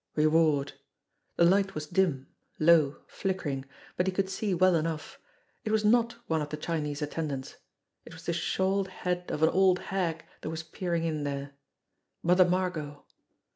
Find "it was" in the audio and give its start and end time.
5.63-5.85, 8.03-8.25